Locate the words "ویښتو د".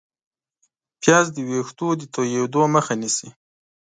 1.49-2.01